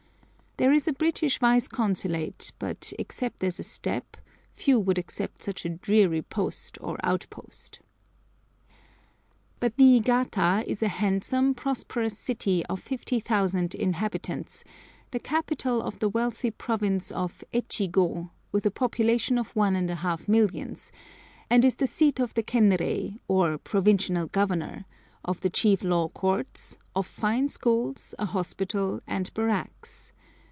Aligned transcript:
{115a} 0.57 0.63
There 0.65 0.73
is 0.73 0.87
a 0.87 0.93
British 0.93 1.39
Vice 1.39 1.67
Consulate, 1.67 2.51
but, 2.59 2.91
except 2.99 3.41
as 3.43 3.57
a 3.59 3.63
step, 3.63 4.17
few 4.53 4.79
would 4.81 4.97
accept 4.99 5.41
such 5.41 5.63
a 5.65 5.69
dreary 5.69 6.21
post 6.21 6.77
or 6.81 6.97
outpost. 7.03 7.79
But 9.61 9.79
Niigata 9.79 10.63
is 10.67 10.83
a 10.83 10.87
handsome, 10.89 11.53
prosperous 11.55 12.17
city 12.19 12.63
of 12.67 12.79
50,000 12.81 13.73
inhabitants, 13.73 14.63
the 15.11 15.17
capital 15.19 15.81
of 15.81 15.97
the 15.99 16.09
wealthy 16.09 16.51
province 16.51 17.11
of 17.11 17.43
Echigo, 17.53 18.29
with 18.51 18.65
a 18.65 18.71
population 18.71 19.37
of 19.39 19.55
one 19.55 19.75
and 19.75 19.89
a 19.89 19.95
half 19.95 20.27
millions, 20.27 20.91
and 21.49 21.63
is 21.65 21.77
the 21.77 21.87
seat 21.87 22.19
of 22.19 22.33
the 22.35 22.43
Kenrei, 22.43 23.19
or 23.29 23.57
provincial 23.57 24.27
governor, 24.27 24.85
of 25.25 25.39
the 25.41 25.49
chief 25.49 25.81
law 25.81 26.07
courts, 26.09 26.77
of 26.95 27.07
fine 27.07 27.47
schools, 27.49 28.13
a 28.19 28.25
hospital, 28.25 29.01
and 29.07 29.33
barracks. 29.33 30.11